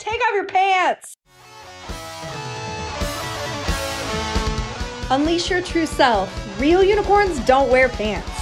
[0.00, 1.14] Take off your pants!
[5.10, 6.30] Unleash your true self.
[6.58, 8.39] Real unicorns don't wear pants.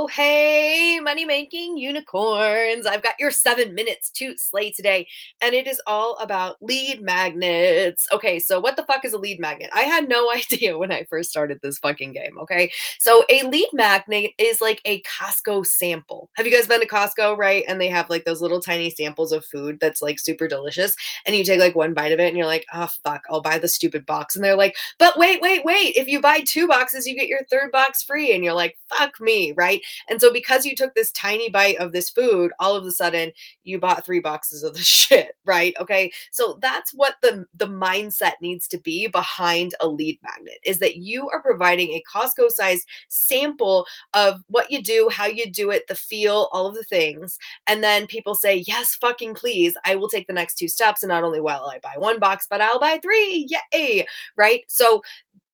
[0.00, 2.86] Oh, hey, money making unicorns.
[2.86, 5.08] I've got your seven minutes to slay today,
[5.40, 8.06] and it is all about lead magnets.
[8.12, 9.70] Okay, so what the fuck is a lead magnet?
[9.74, 12.38] I had no idea when I first started this fucking game.
[12.38, 16.30] Okay, so a lead magnet is like a Costco sample.
[16.36, 17.64] Have you guys been to Costco, right?
[17.66, 20.94] And they have like those little tiny samples of food that's like super delicious,
[21.26, 23.58] and you take like one bite of it, and you're like, oh, fuck, I'll buy
[23.58, 24.36] the stupid box.
[24.36, 27.40] And they're like, but wait, wait, wait, if you buy two boxes, you get your
[27.50, 28.32] third box free.
[28.32, 29.82] And you're like, fuck me, right?
[30.08, 33.32] And so because you took this tiny bite of this food, all of a sudden
[33.64, 35.74] you bought three boxes of the shit, right?
[35.80, 36.12] Okay.
[36.30, 40.96] So that's what the the mindset needs to be behind a lead magnet is that
[40.96, 45.86] you are providing a Costco sized sample of what you do, how you do it,
[45.88, 47.38] the feel, all of the things.
[47.66, 51.08] And then people say, "Yes, fucking please, I will take the next two steps and
[51.08, 54.64] not only will I buy one box, but I'll buy 3." Yay, right?
[54.68, 55.02] So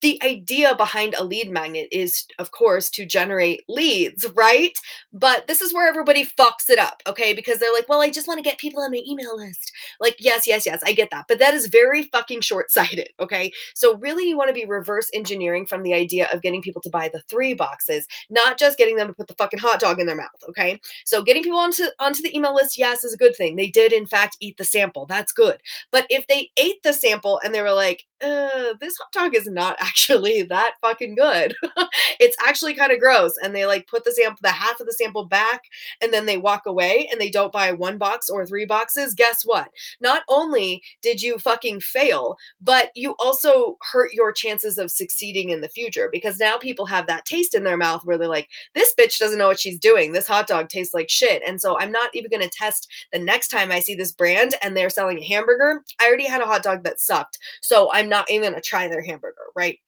[0.04, 4.78] the idea behind a lead magnet is, of course, to generate leads, right?
[5.14, 7.32] But this is where everybody fucks it up, okay?
[7.32, 9.72] Because they're like, well, I just want to get people on my email list.
[10.00, 11.24] Like, yes, yes, yes, I get that.
[11.26, 13.50] But that is very fucking short sighted, okay?
[13.74, 16.90] So, really, you want to be reverse engineering from the idea of getting people to
[16.90, 20.06] buy the three boxes, not just getting them to put the fucking hot dog in
[20.06, 20.78] their mouth, okay?
[21.06, 23.56] So, getting people onto, onto the email list, yes, is a good thing.
[23.56, 25.06] They did, in fact, eat the sample.
[25.06, 25.62] That's good.
[25.90, 29.46] But if they ate the sample and they were like, uh, this hot dog is
[29.46, 31.54] not actually that fucking good.
[32.20, 33.34] it's actually kind of gross.
[33.42, 35.62] And they like put the sample, the half of the sample back,
[36.00, 39.14] and then they walk away and they don't buy one box or three boxes.
[39.14, 39.68] Guess what?
[40.00, 45.60] Not only did you fucking fail, but you also hurt your chances of succeeding in
[45.60, 48.94] the future because now people have that taste in their mouth where they're like, this
[48.98, 50.12] bitch doesn't know what she's doing.
[50.12, 51.42] This hot dog tastes like shit.
[51.46, 54.54] And so I'm not even going to test the next time I see this brand
[54.62, 55.82] and they're selling a hamburger.
[56.00, 57.38] I already had a hot dog that sucked.
[57.60, 59.78] So I'm not even going to try their hamburger, right?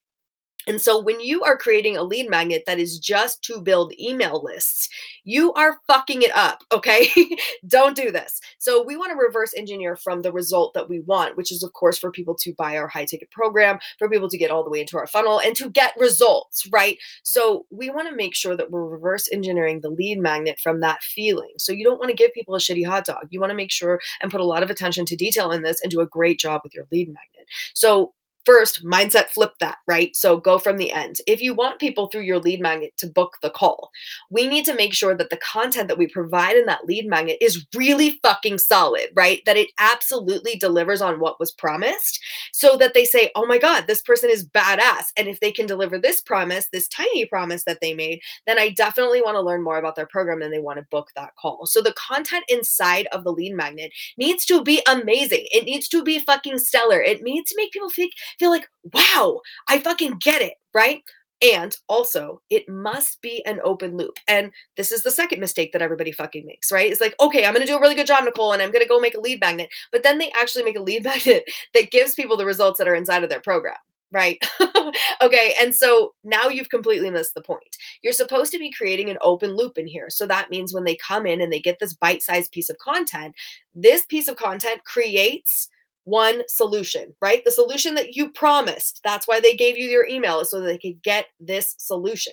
[0.69, 4.43] And so when you are creating a lead magnet that is just to build email
[4.43, 4.89] lists,
[5.23, 7.09] you are fucking it up, okay?
[7.69, 8.41] Don't do this.
[8.59, 11.73] So we want to reverse engineer from the result that we want, which is of
[11.73, 14.71] course for people to buy our high ticket program, for people to get all the
[14.71, 16.99] way into our funnel and to get results, right?
[17.23, 21.01] So we want to make sure that we're reverse engineering the lead magnet from that
[21.03, 21.53] feeling.
[21.59, 23.29] So you don't want to give people a shitty hot dog.
[23.31, 25.81] You want to make sure and put a lot of attention to detail in this
[25.81, 27.36] and do a great job with your lead magnet.
[27.75, 28.15] So
[28.47, 30.15] First, mindset flip that, right?
[30.15, 31.17] So go from the end.
[31.27, 33.91] If you want people through your lead magnet to book the call,
[34.31, 37.39] we need to make sure that the content that we provide in that lead magnet
[37.41, 39.43] is really fucking solid, right?
[39.47, 43.89] That it absolutely delivers on what was promised so that they say, oh my God,
[43.89, 45.07] this person is badass.
[45.17, 48.71] And if they can deliver this promise, this tiny promise that they made, then I
[48.71, 51.67] definitely want to learn more about their program and they want to book that call.
[51.67, 55.47] So the content inside of the lead magnet needs to be amazing.
[55.51, 57.03] It needs to be fucking stellar.
[57.03, 58.07] It needs to make people feel
[58.39, 61.03] feel like, wow, I fucking get it, right?
[61.43, 64.19] And also, it must be an open loop.
[64.27, 66.91] And this is the second mistake that everybody fucking makes, right?
[66.91, 68.99] It's like, okay, I'm to do a really good job, Nicole, and I'm to go
[68.99, 69.69] make a lead magnet.
[69.93, 72.95] But then they actually make a lead magnet that gives people the results that are
[72.95, 73.77] inside of their program,
[74.13, 74.43] right?
[75.23, 75.55] okay.
[75.61, 77.77] And so now you've completely missed the point.
[78.03, 80.09] You're supposed to be creating an open loop in here.
[80.09, 82.79] So that means when they come in and they get this bite sized piece of
[82.79, 83.35] content,
[83.75, 85.69] this piece of content creates
[86.07, 87.45] one solution, right?
[87.45, 89.01] The solution that you promised.
[89.05, 92.33] That's why they gave you your email so they could get this solution.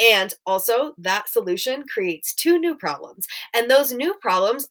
[0.00, 3.26] And also, that solution creates two new problems.
[3.54, 4.68] And those new problems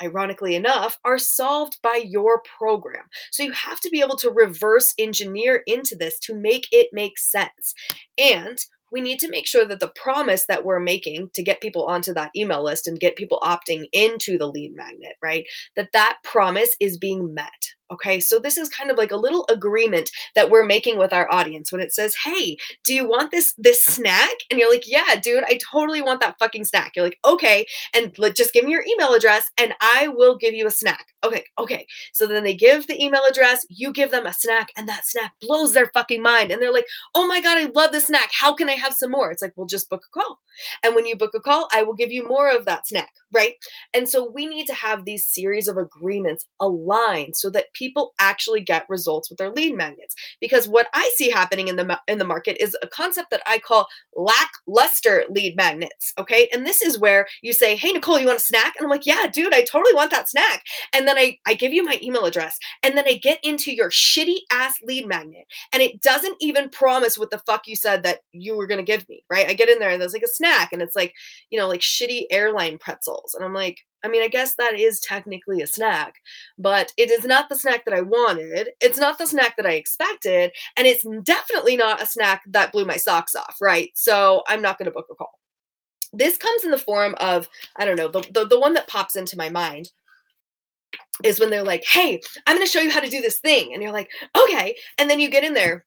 [0.00, 3.04] ironically enough, are solved by your program.
[3.30, 7.18] So you have to be able to reverse engineer into this to make it make
[7.18, 7.74] sense.
[8.18, 8.58] And
[8.90, 12.12] we need to make sure that the promise that we're making to get people onto
[12.14, 15.46] that email list and get people opting into the lead magnet, right?
[15.76, 17.50] That that promise is being met.
[17.92, 21.30] Okay, so this is kind of like a little agreement that we're making with our
[21.30, 25.16] audience when it says, "Hey, do you want this this snack?" And you're like, "Yeah,
[25.22, 28.70] dude, I totally want that fucking snack." You're like, "Okay, and let, just give me
[28.72, 31.86] your email address, and I will give you a snack." Okay, okay.
[32.14, 35.32] So then they give the email address, you give them a snack, and that snack
[35.42, 38.30] blows their fucking mind, and they're like, "Oh my god, I love this snack.
[38.32, 40.40] How can I have some more?" It's like, "Well, just book a call,
[40.82, 43.54] and when you book a call, I will give you more of that snack." Right?
[43.94, 47.81] And so we need to have these series of agreements aligned so that people
[48.18, 50.14] actually get results with their lead magnets.
[50.40, 53.58] Because what I see happening in the in the market is a concept that I
[53.58, 56.12] call lackluster lead magnets.
[56.18, 58.90] Okay, and this is where you say, "Hey Nicole, you want a snack?" And I'm
[58.90, 60.62] like, "Yeah, dude, I totally want that snack."
[60.92, 63.90] And then I I give you my email address, and then I get into your
[63.90, 68.20] shitty ass lead magnet, and it doesn't even promise what the fuck you said that
[68.32, 69.24] you were gonna give me.
[69.30, 69.48] Right?
[69.48, 71.14] I get in there and there's like a snack, and it's like
[71.50, 75.00] you know like shitty airline pretzels, and I'm like, I mean, I guess that is
[75.00, 76.16] technically a snack,
[76.58, 78.70] but it is not the snack that I wanted.
[78.80, 80.52] It's not the snack that I expected.
[80.76, 83.90] And it's definitely not a snack that blew my socks off, right?
[83.94, 85.38] So I'm not going to book a call.
[86.12, 89.16] This comes in the form of, I don't know, the, the, the one that pops
[89.16, 89.90] into my mind
[91.24, 93.72] is when they're like, hey, I'm going to show you how to do this thing.
[93.72, 94.76] And you're like, okay.
[94.98, 95.84] And then you get in there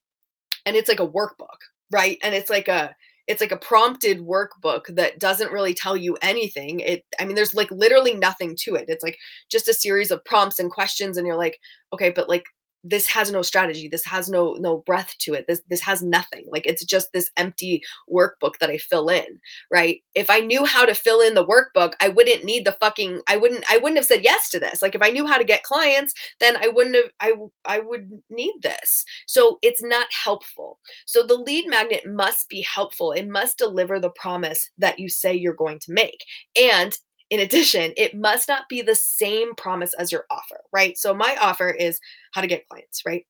[0.65, 1.59] and it's like a workbook,
[1.91, 2.17] right?
[2.23, 2.95] And it's like a,
[3.27, 6.80] it's like a prompted workbook that doesn't really tell you anything.
[6.81, 8.86] It i mean there's like literally nothing to it.
[8.88, 9.18] It's like
[9.50, 11.60] just a series of prompts and questions and you're like
[11.94, 12.45] okay but like
[12.86, 16.46] this has no strategy this has no no breath to it this this has nothing
[16.52, 19.26] like it's just this empty workbook that i fill in
[19.72, 20.02] right?
[20.14, 23.38] If i knew how to fill in the workbook i wouldn't need the fucking i
[23.38, 24.82] wouldn't i wouldn't have said yes to this.
[24.82, 27.34] Like if i knew how to get clients then i wouldn't have i
[27.66, 29.04] i would need this.
[29.28, 30.80] So it's not helpful.
[31.06, 33.12] So the lead magnet must be helpful.
[33.12, 36.24] It must deliver the promise that you say you're going to make.
[36.56, 36.98] And
[37.36, 40.98] in addition, it must not be the same promise as your offer, right?
[40.98, 42.00] So my offer is
[42.32, 43.26] how to get clients, right?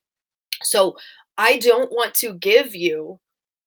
[0.62, 0.96] So
[1.40, 3.20] I don't want to give you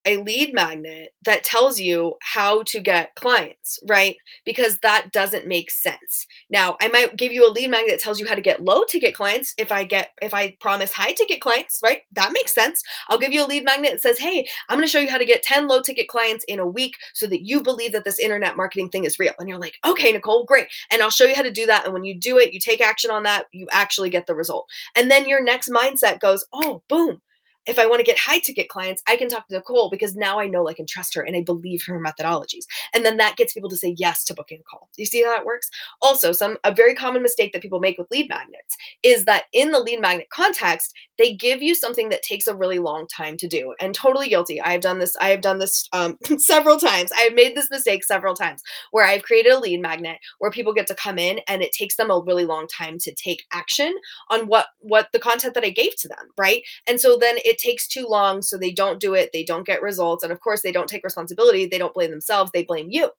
[0.08, 4.16] a lead magnet that tells you how to get clients, right?
[4.46, 6.26] Because that doesn't make sense.
[6.48, 8.84] Now, I might give you a lead magnet that tells you how to get low
[8.84, 12.02] ticket clients if I get if I promise high ticket clients, right?
[12.12, 12.82] That makes sense.
[13.08, 15.18] I'll give you a lead magnet that says, "Hey, I'm going to show you how
[15.18, 18.18] to get 10 low ticket clients in a week so that you believe that this
[18.18, 21.34] internet marketing thing is real." And you're like, "Okay, Nicole, great." And I'll show you
[21.34, 23.66] how to do that and when you do it, you take action on that, you
[23.70, 24.66] actually get the result.
[24.96, 27.20] And then your next mindset goes, "Oh, boom
[27.68, 30.40] if I want to get high ticket clients, I can talk to Nicole because now
[30.40, 32.64] I know, like, and trust her and I believe her methodologies.
[32.94, 34.88] And then that gets people to say yes to booking a call.
[34.96, 35.70] You see how that works?
[36.00, 39.70] Also, some a very common mistake that people make with lead magnets is that in
[39.70, 43.48] the lead magnet context, they give you something that takes a really long time to
[43.48, 43.74] do.
[43.80, 44.60] And totally guilty.
[44.60, 45.16] I have done this.
[45.20, 47.10] I have done this um, several times.
[47.12, 48.62] I have made this mistake several times
[48.92, 51.96] where I've created a lead magnet where people get to come in and it takes
[51.96, 53.94] them a really long time to take action
[54.30, 56.62] on what what the content that I gave to them, right?
[56.86, 59.82] And so then it takes too long, so they don't do it, they don't get
[59.82, 60.22] results.
[60.22, 63.10] And of course, they don't take responsibility, they don't blame themselves, they blame you.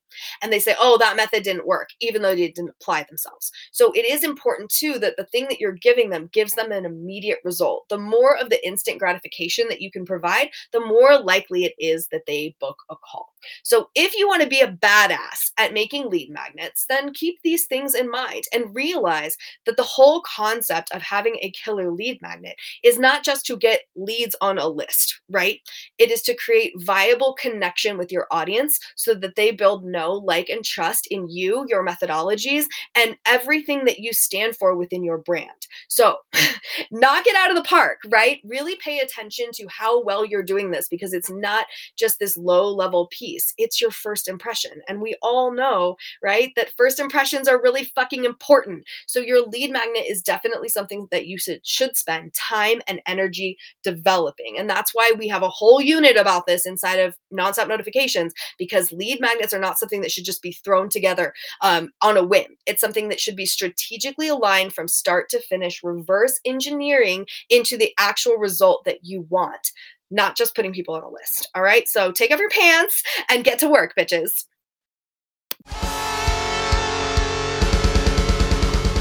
[0.42, 3.52] And they say, oh, that method didn't work, even though they didn't apply themselves.
[3.72, 6.84] So it is important too that the thing that you're giving them gives them an
[6.84, 7.88] immediate result.
[7.88, 12.08] The more of the instant gratification that you can provide, the more likely it is
[12.08, 13.34] that they book a call.
[13.62, 17.66] So if you want to be a badass at making lead magnets, then keep these
[17.66, 19.36] things in mind and realize
[19.66, 23.82] that the whole concept of having a killer lead magnet is not just to get
[23.96, 25.60] leads on a list, right?
[25.98, 30.48] It is to create viable connection with your audience so that they build know, like,
[30.48, 35.66] and trust in you, your methodologies, and everything that you stand for within your brand.
[35.88, 36.16] So
[36.90, 38.40] knock it out of the park, right?
[38.44, 41.66] Really pay attention to how well you're doing this because it's not
[41.96, 44.82] just this low level piece, it's your first impression.
[44.88, 48.84] And we all know, right, that first impressions are really fucking important.
[49.06, 54.09] So your lead magnet is definitely something that you should spend time and energy developing.
[54.58, 58.92] And that's why we have a whole unit about this inside of nonstop notifications because
[58.92, 62.56] lead magnets are not something that should just be thrown together um, on a whim.
[62.66, 67.92] It's something that should be strategically aligned from start to finish, reverse engineering into the
[67.98, 69.72] actual result that you want,
[70.10, 71.48] not just putting people on a list.
[71.54, 71.88] All right.
[71.88, 74.44] So take off your pants and get to work, bitches.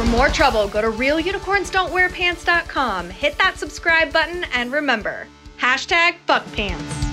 [0.10, 5.28] More trouble, go to realunicornsdon'twearpants.com, hit that subscribe button, and remember,
[5.60, 7.09] hashtag fuckpants.